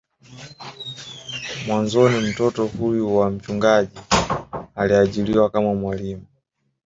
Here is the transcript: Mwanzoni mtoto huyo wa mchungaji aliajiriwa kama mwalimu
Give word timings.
Mwanzoni 1.67 2.29
mtoto 2.29 2.65
huyo 2.65 3.15
wa 3.15 3.31
mchungaji 3.31 3.99
aliajiriwa 4.75 5.49
kama 5.49 5.73
mwalimu 5.73 6.25